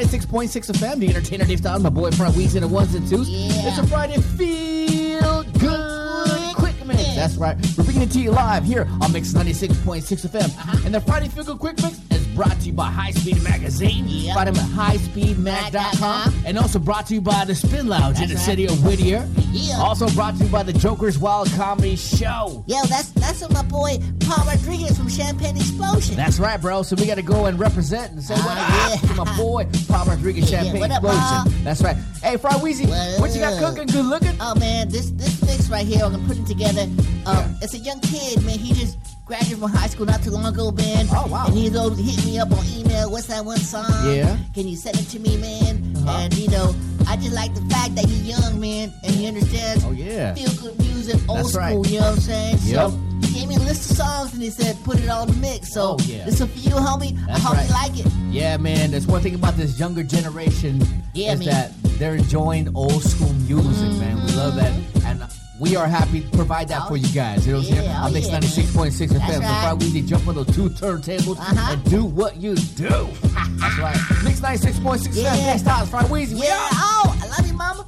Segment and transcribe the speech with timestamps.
[0.00, 3.28] 96.6 FM, the entertainer Dave Stylus, my boy Fry Weezie in the ones and twos.
[3.28, 3.68] Yeah.
[3.68, 7.14] It's a Friday feel good quick mix.
[7.14, 7.54] That's right.
[7.76, 10.44] We're bringing it to you live here on Mix 96.6 FM.
[10.44, 10.82] Uh-huh.
[10.86, 11.99] And the Friday Feel Good Quick Mix
[12.40, 14.04] brought to you by High Speed Magazine.
[14.08, 14.32] Yeah.
[14.32, 16.42] Find them at highspeedmag.com.
[16.46, 19.28] And also brought to you by the Spin Lounge in the That's city of Whittier.
[19.50, 19.76] Yeah.
[19.78, 22.64] Also brought to you by the Joker's Wild Comedy Show.
[22.66, 26.16] Yo, that's that's what my boy Paul Rodriguez from Champagne Explosion.
[26.16, 26.82] That's right, bro.
[26.82, 29.08] So we got to go and represent and say what Ah, up yeah.
[29.10, 31.20] to my boy, Paul Rodriguez Yeah, Champagne what up, Explosion.
[31.52, 31.64] Paul?
[31.64, 31.96] That's right.
[32.22, 33.86] Hey, Fry Weezie, What what you got cooking?
[33.88, 34.34] Good looking?
[34.40, 36.88] Oh man, this this mix right here I'm putting together.
[37.26, 38.58] Um, it's a young kid, man.
[38.58, 38.96] He just
[39.30, 41.06] graduated from high school not too long ago, man.
[41.12, 41.46] Oh, wow.
[41.46, 43.10] And he's always hitting me up on email.
[43.10, 43.86] What's that one song?
[44.04, 44.36] Yeah.
[44.54, 45.94] Can you send it to me, man?
[45.98, 46.18] Uh-huh.
[46.18, 46.74] And you know,
[47.06, 50.34] I just like the fact that he's young, man, and he understands Oh, yeah.
[50.34, 51.60] feel good music, old That's school.
[51.62, 51.86] right.
[51.90, 52.58] You know what I'm saying?
[52.62, 52.90] Yep.
[52.90, 55.34] So he gave me a list of songs and he said put it on the
[55.34, 55.72] mix.
[55.74, 56.24] So Oh, yeah.
[56.24, 57.14] this is for you, homie.
[57.26, 57.68] That's I hope right.
[57.68, 58.12] you like it.
[58.30, 58.90] Yeah, man.
[58.90, 60.82] That's one thing about this younger generation
[61.14, 61.48] Yeah, is man.
[61.50, 64.16] that they're enjoying old school music, man.
[64.26, 64.72] We love that,
[65.04, 65.22] and
[65.60, 67.46] we are happy to provide that for you guys.
[67.46, 67.84] You know what I'm saying?
[67.88, 69.08] Yeah, oh, On Mix yeah, 96.6 FM.
[69.18, 69.62] That's So right.
[69.62, 71.72] Fry Weezie, jump on those two turntables Uh-huh.
[71.72, 72.88] and do what you do.
[73.22, 73.96] That's right.
[74.24, 75.36] Mix 96.6 Yeah.
[75.36, 75.46] FM.
[75.46, 76.42] Next time, Fry Weezie.
[76.42, 76.56] Yeah.
[76.56, 76.70] out.
[76.72, 77.84] Oh, I love you, mama.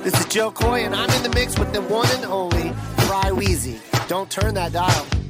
[0.03, 2.71] This is Joe Coy, and I'm in the mix with the one and only
[3.06, 3.78] Fry Weezie.
[4.09, 5.22] Don't turn that dial.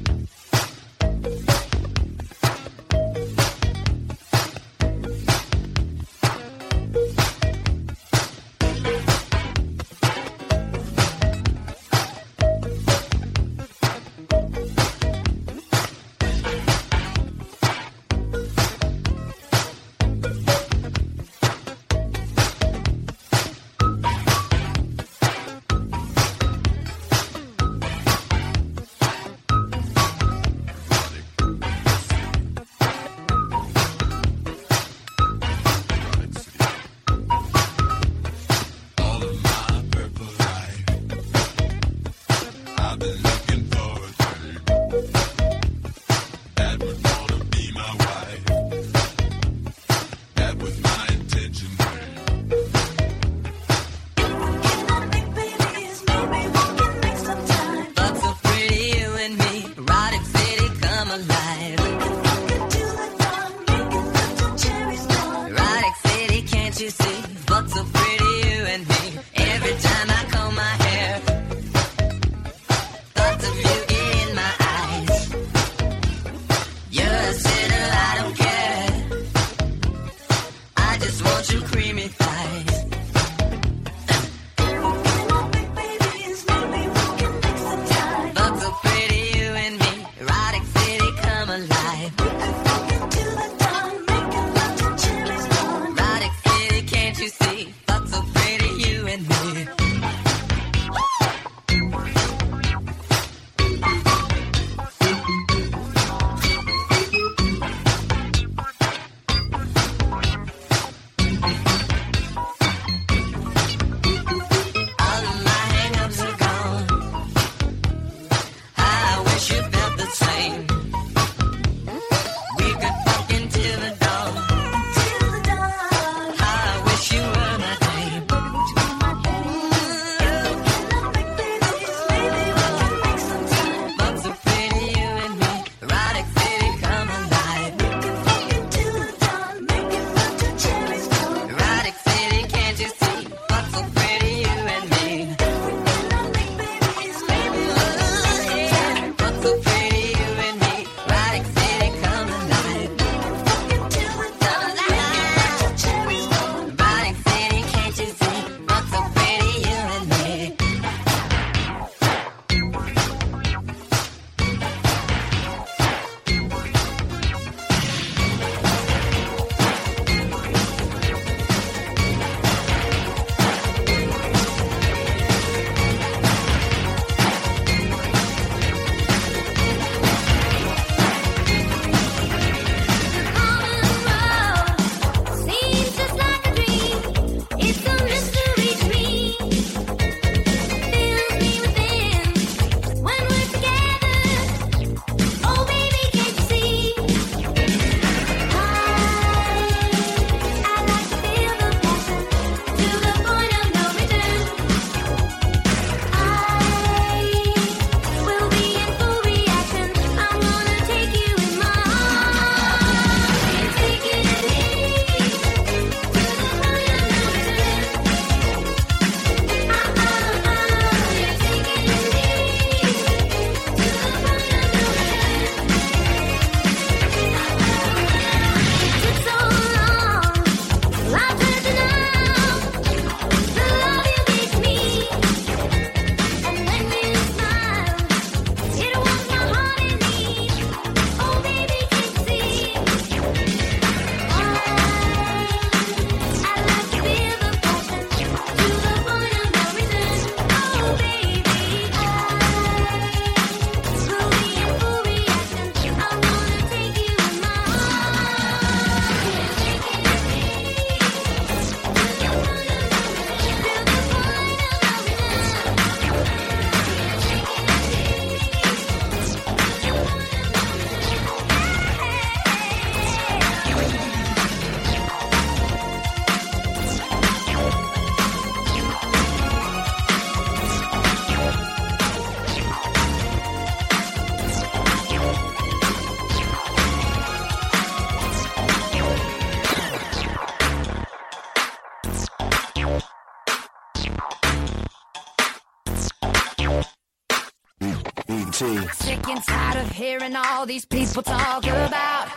[300.62, 302.28] all these people talk about?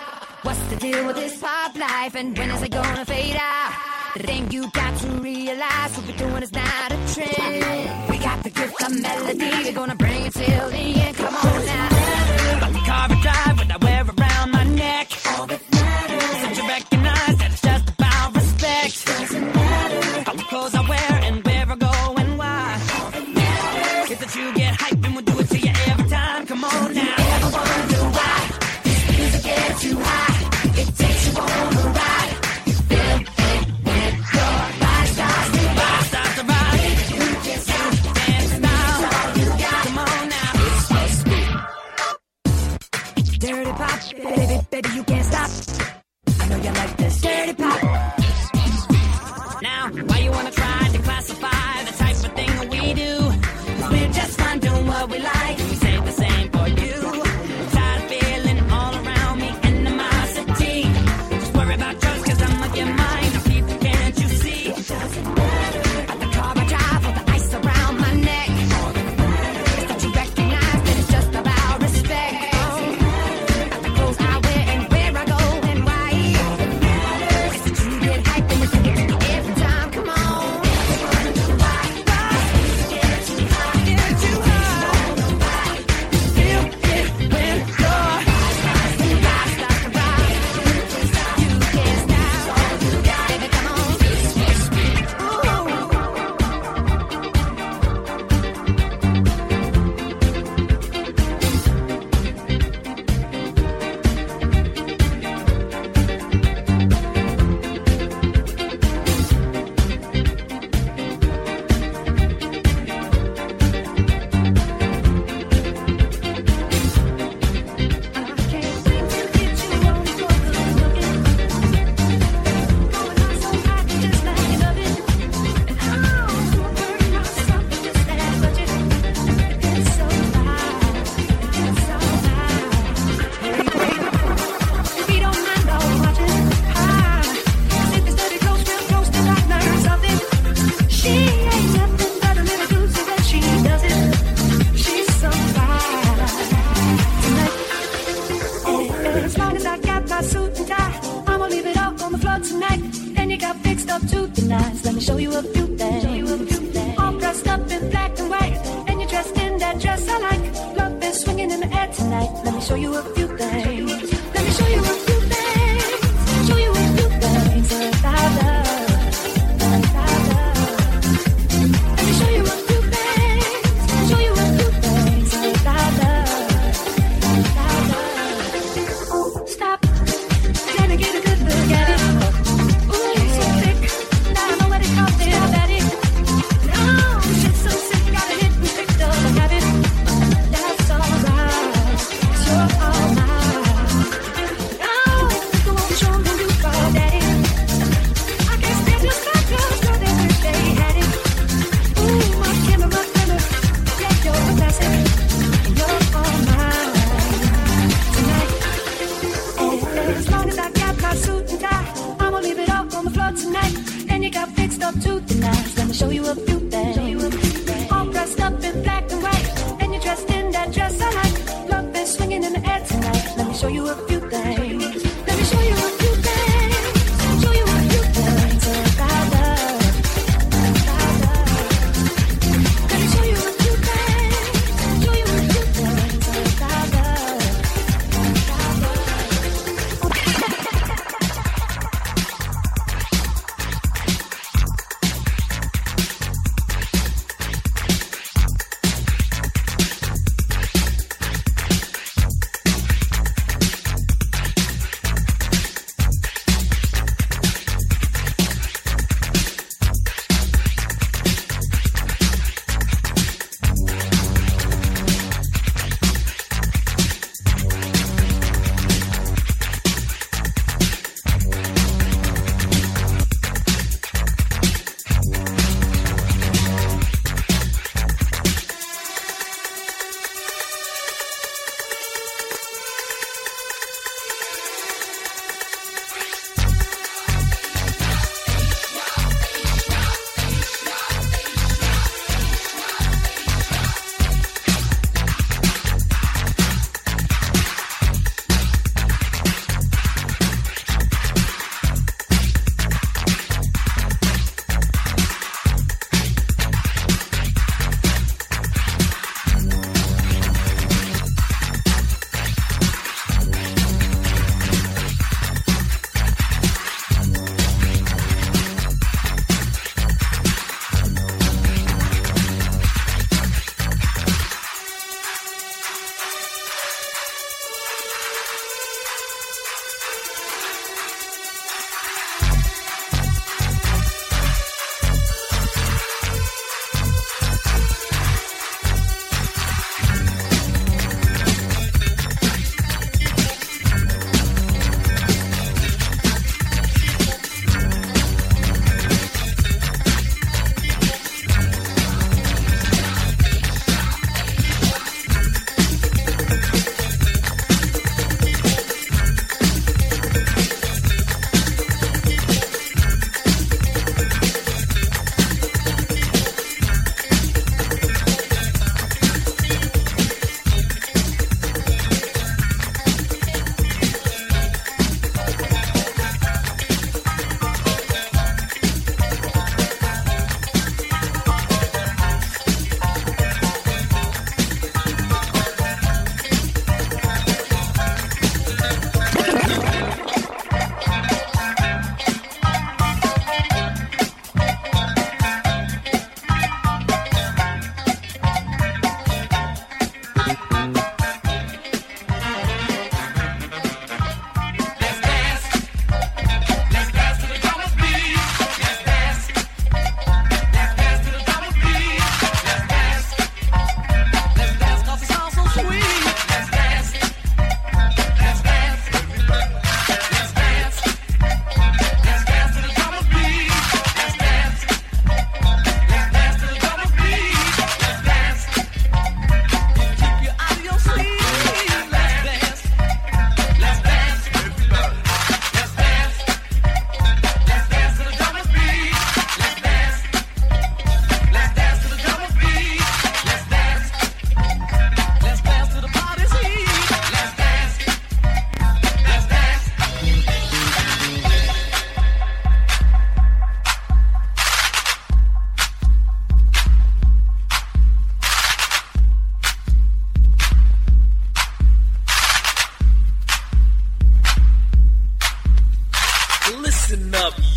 [0.42, 3.72] What's the deal with this pop life and when is it gonna fade out?
[4.16, 8.10] The thing you got to realize what we're doing is not a trend.
[8.10, 11.16] We got the gift of melody, we're gonna bring it till the end.
[11.18, 11.85] Come on now.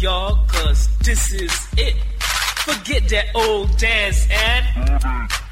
[0.01, 1.95] y'all, cause this is it.
[2.21, 4.65] Forget that old dance and.
[4.67, 5.48] Mm-hmm.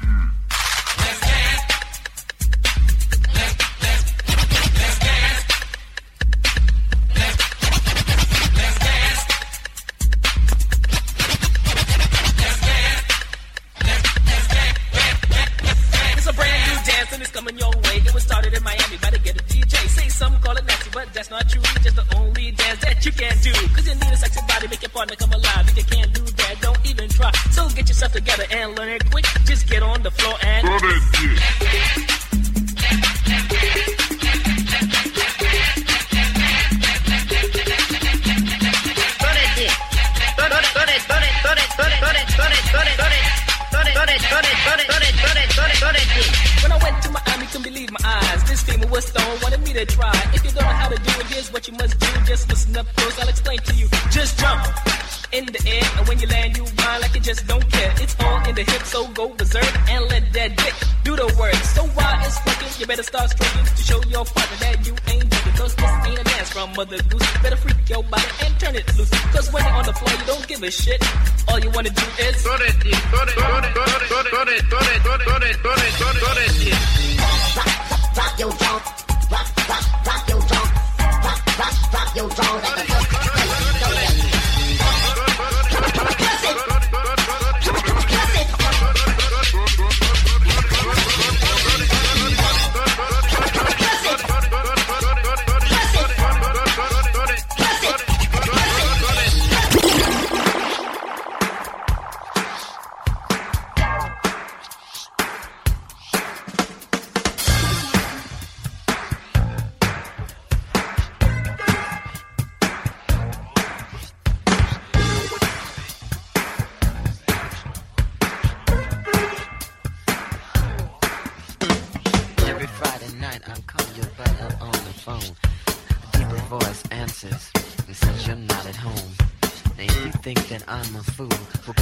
[130.57, 131.29] and I'm a fool.
[131.29, 131.76] For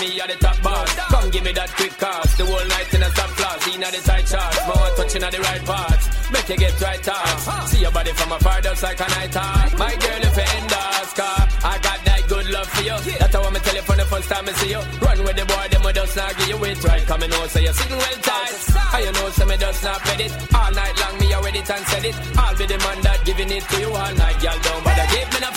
[0.00, 0.56] me at the top.
[1.10, 4.00] Come give me that quick cast, the whole night in a stop class, in the
[4.04, 4.58] tight charts.
[4.66, 7.68] More touching at the right parts, make you get right touch.
[7.70, 9.78] See your body from afar, just like a night hawk.
[9.78, 12.96] My girl, if you end us, car, I got that good love for you.
[13.18, 14.82] That's how I'ma tell you from the first time I see you.
[15.00, 17.04] Run with the boy, them just not give you it right.
[17.06, 18.54] Come and know, say you're sitting well tight.
[18.96, 20.32] And you know, say me just not bet it.
[20.54, 22.16] All night long, me already and said it.
[22.36, 25.28] I'll be the man that giving it to you all night, y'all don't bother give
[25.32, 25.55] me the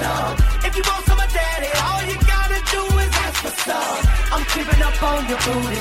[0.00, 3.98] If you want some of daddy, all you gotta do is ask for some.
[4.30, 5.80] I'm creeping up on your booty.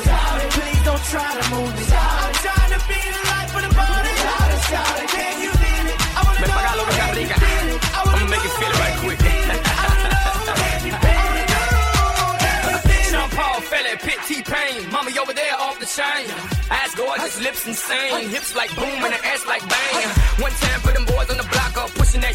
[0.57, 1.85] Please don't try to move me.
[1.85, 4.13] I'm trying to be the life of the party.
[5.13, 5.97] Can you feel it?
[6.17, 6.57] I wanna Me know.
[6.57, 7.79] paga lo que Can you feel it?
[7.93, 9.19] I wanna I'ma make it feel it right quick.
[13.37, 14.89] Paul, Fella, Pit, T-Pain.
[14.91, 16.25] Mommy over there off the chain.
[16.71, 18.29] Ass gorgeous, lips insane.
[18.29, 20.07] Hips like boom and the ass like bang.
[20.41, 22.33] One time for them boys on the block up, pushing that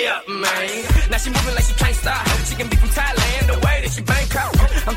[0.00, 1.10] Yeah, man.
[1.10, 2.26] Now she moving like she can't stop.
[2.48, 4.48] She can be from Thailand, the way that she Bangkok.
[4.88, 4.96] I'm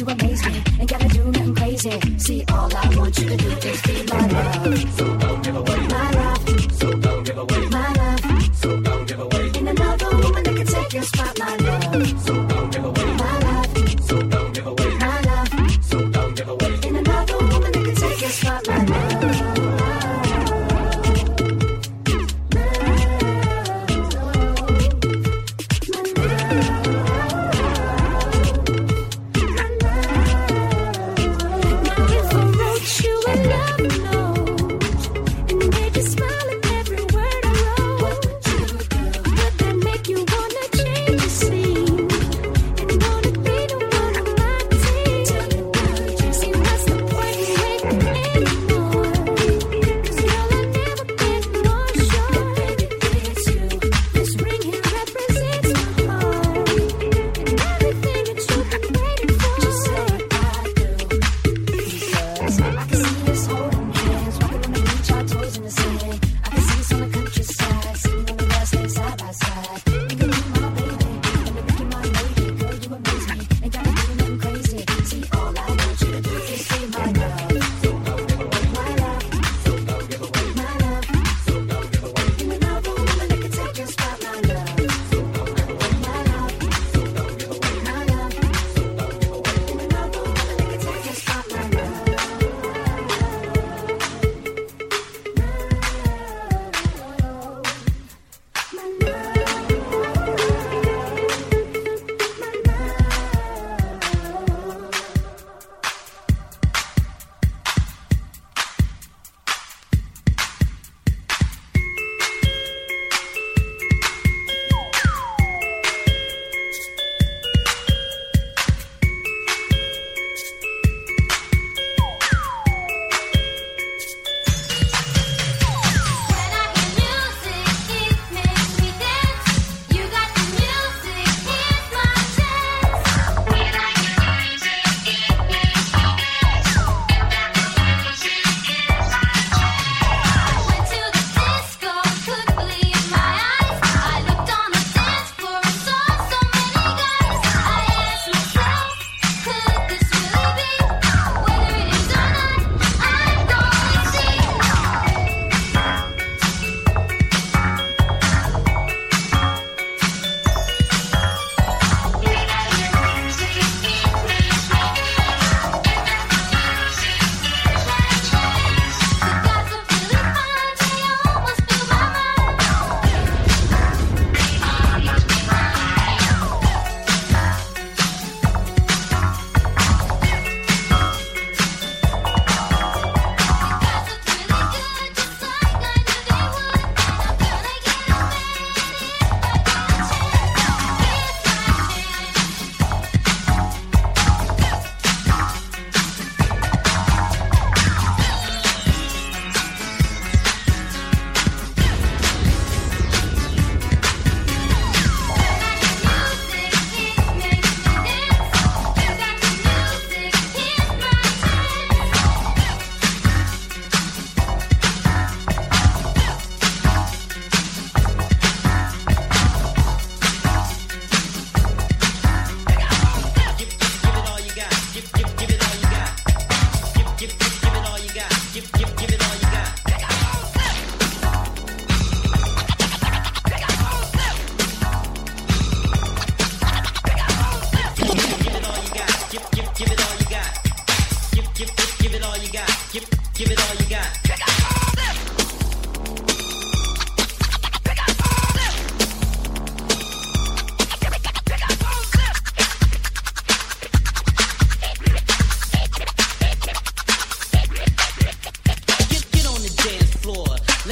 [0.00, 0.62] you amaze me.
[0.80, 2.18] and gotta do nothing crazy.
[2.18, 5.13] See, all I want you to do is be my love.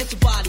[0.03, 0.42] let your body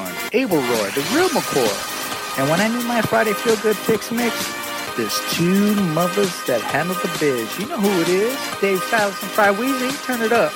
[0.00, 2.38] Horn, Abel Roy, the real McCoy.
[2.38, 4.34] And when I need my Friday Feel Good Picks Mix,
[4.96, 7.58] there's two mothers that handle the biz.
[7.58, 8.34] You know who it is.
[8.60, 9.92] Dave Stylus and Fry Weezie.
[10.04, 10.52] Turn it up.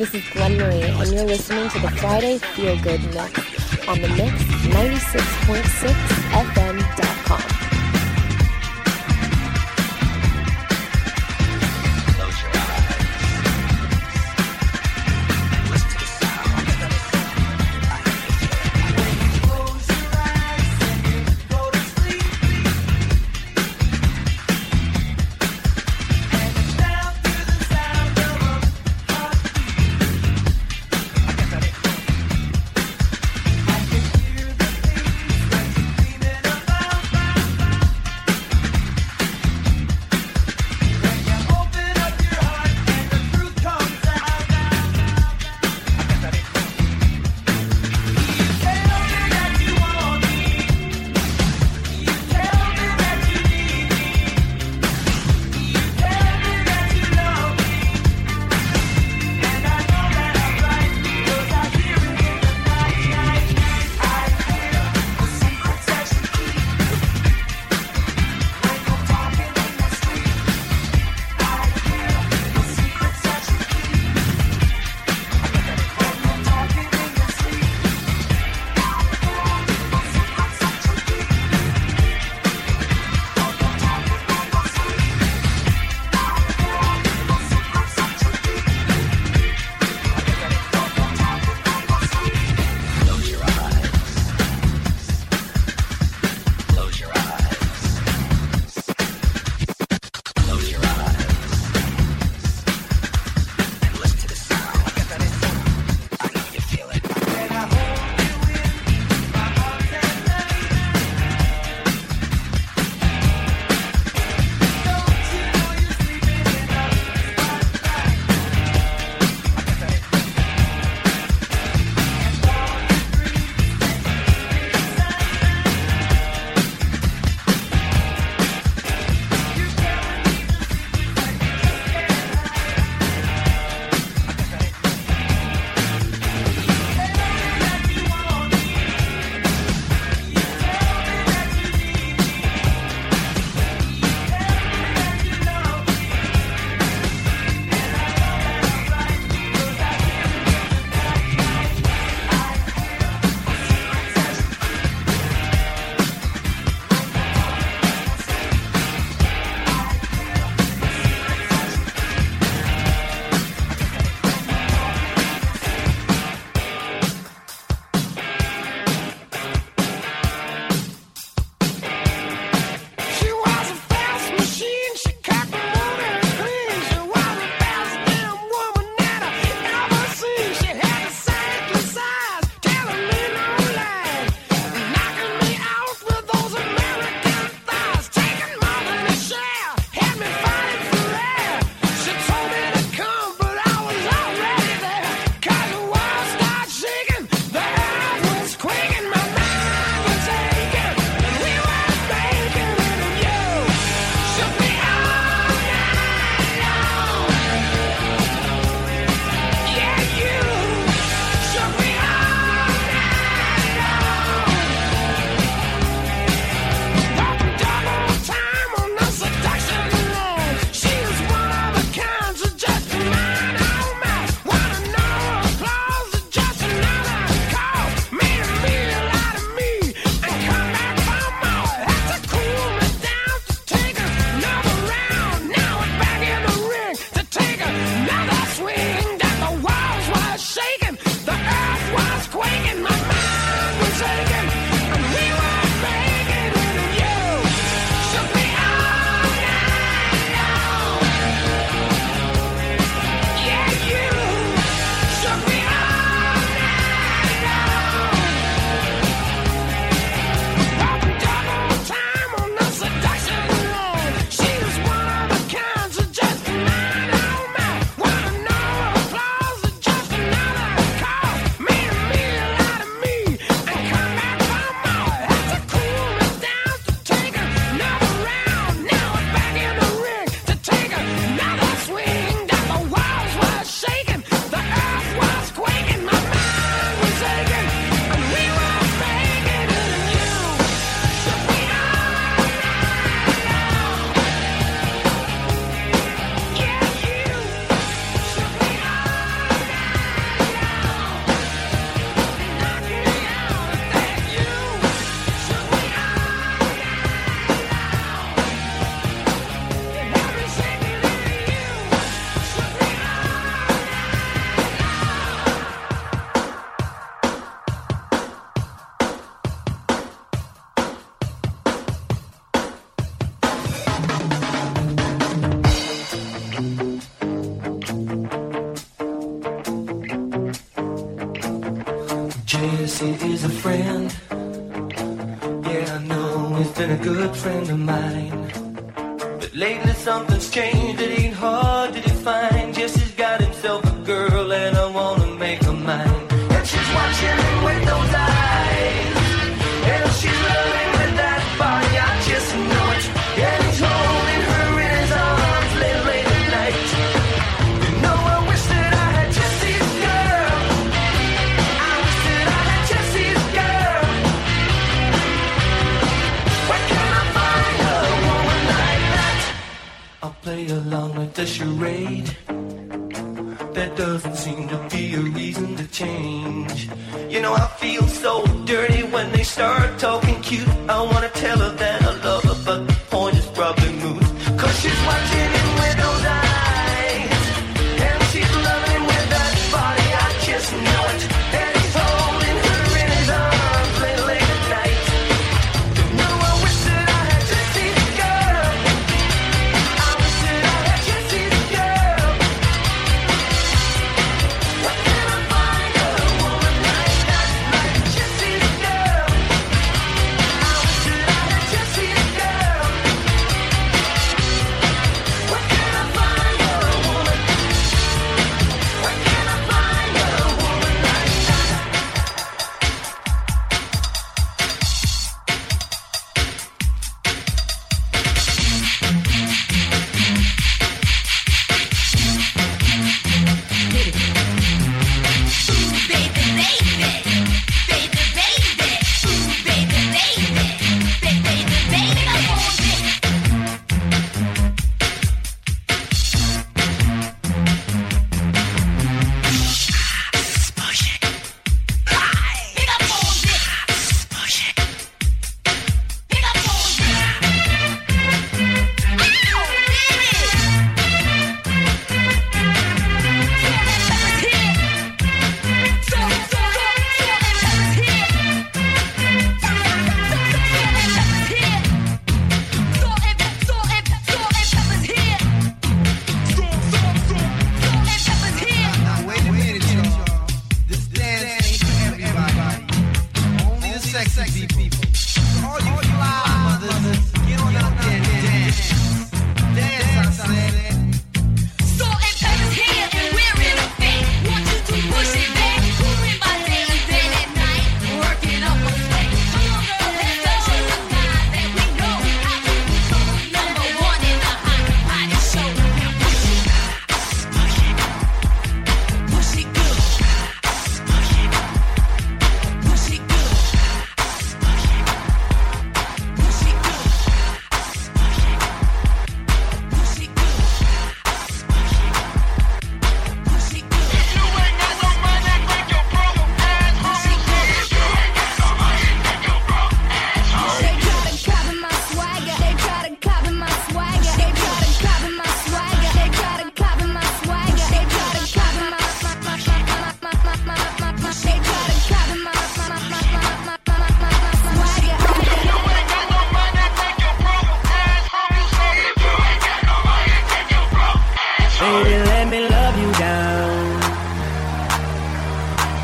[0.00, 4.08] this is Glenn Marie, and you're listening to the Friday Feel Good Mix on the
[4.08, 4.32] Mix
[4.72, 5.99] 96.6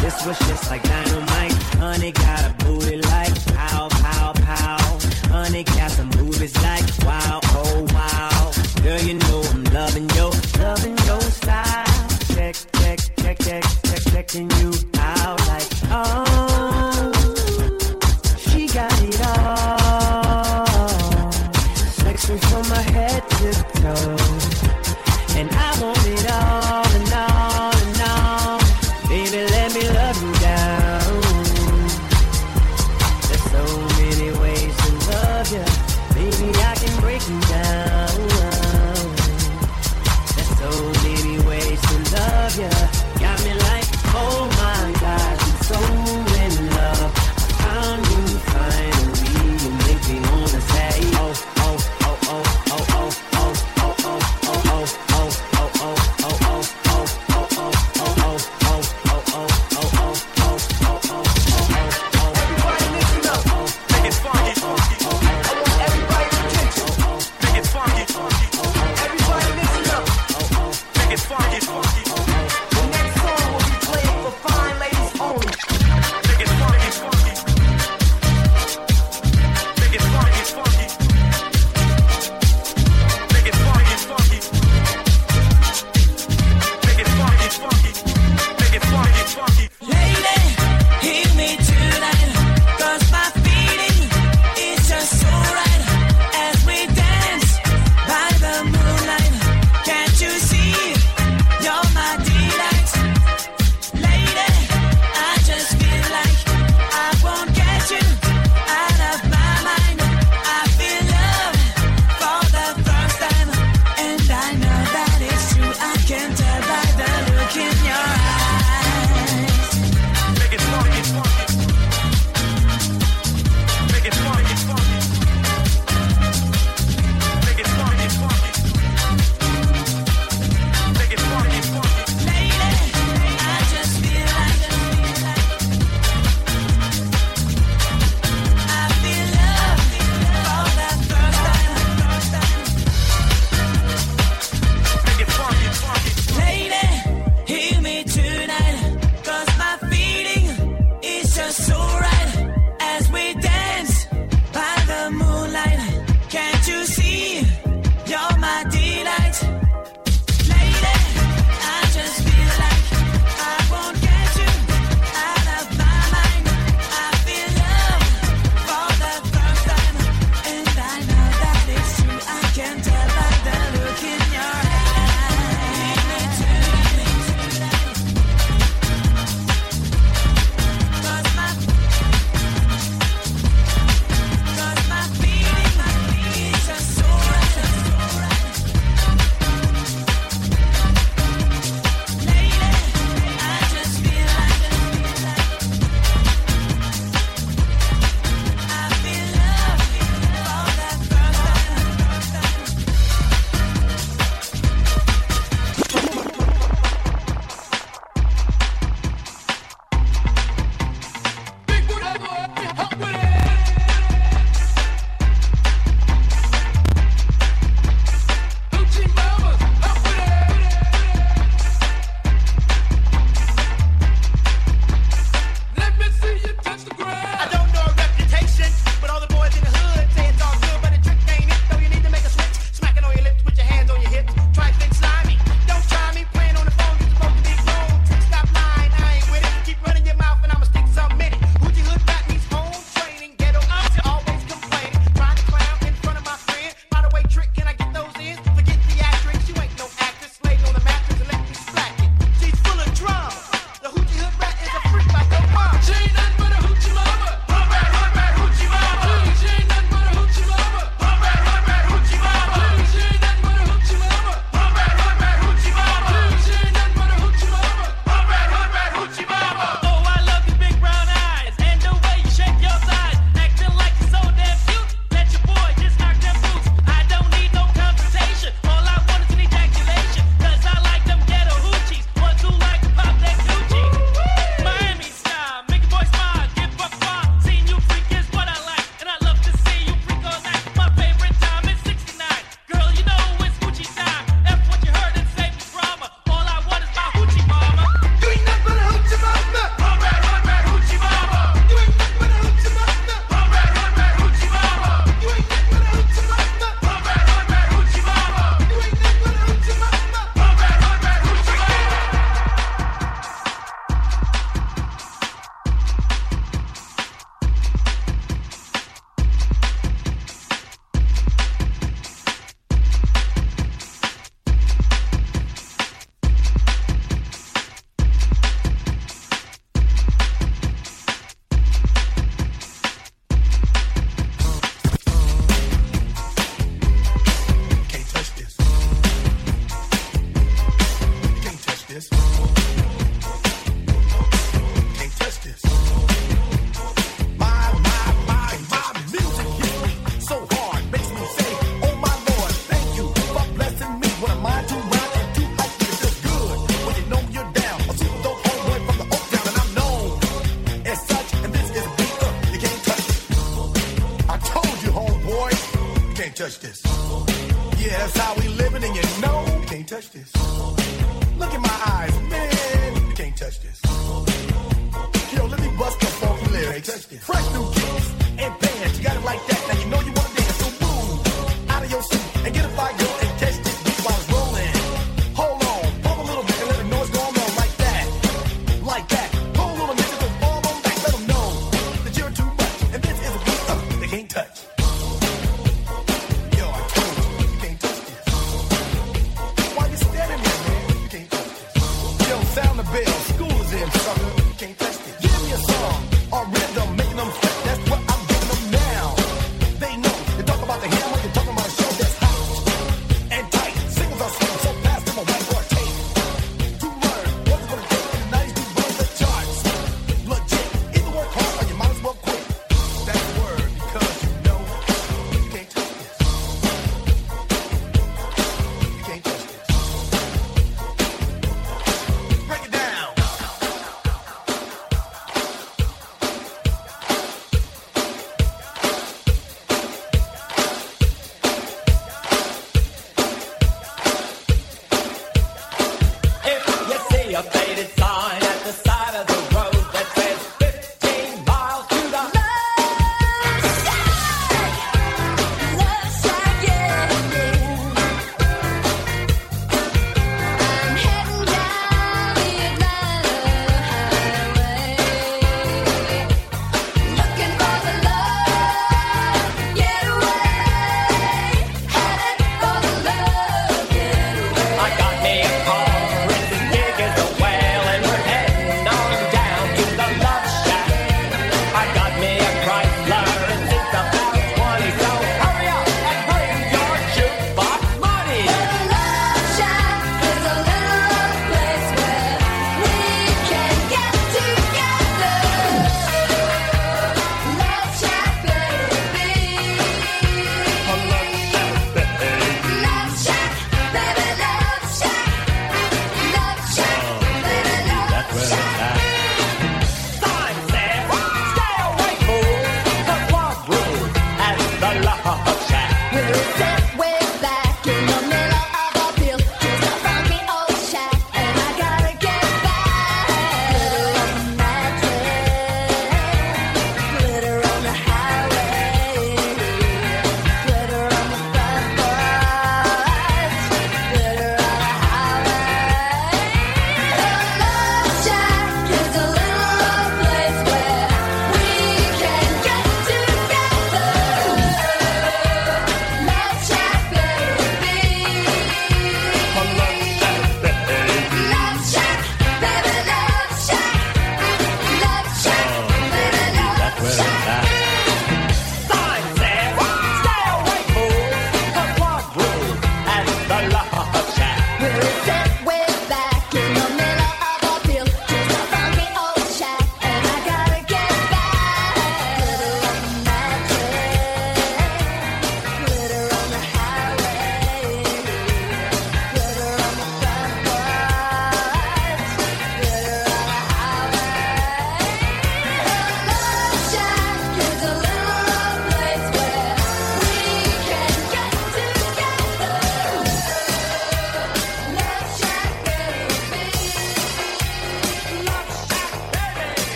[0.00, 1.52] This was just like dynamite.
[1.78, 2.51] Honey got a